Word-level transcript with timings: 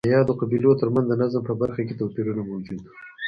د 0.05 0.09
یادو 0.15 0.33
قبیلو 0.41 0.79
ترمنځ 0.81 1.05
د 1.09 1.13
نظم 1.21 1.41
په 1.47 1.53
برخه 1.61 1.81
کې 1.87 1.99
توپیرونه 1.99 2.41
موجود 2.49 2.79
وو 2.83 2.93